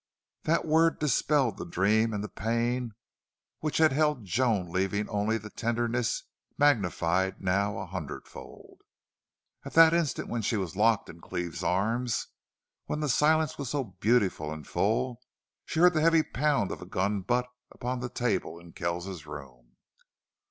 [0.45, 2.95] That word dispelled the dream and the pain
[3.59, 6.23] which had held Joan, leaving only the tenderness,
[6.57, 8.81] magnified now a hundredfold.
[9.63, 12.29] And that instant when she was locked in Cleve's arms,
[12.85, 15.21] when the silence was so beautiful and full,
[15.65, 19.73] she heard the heavy pound of a gun butt upon the table in Kells's room.